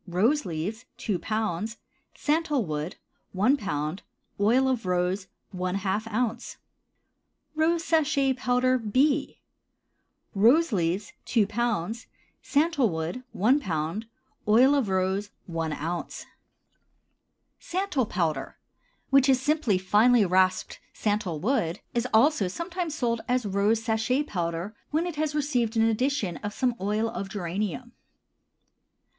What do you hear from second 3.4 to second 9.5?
lb. Oil of rose ½ oz. ROSE SACHET POWDER, B.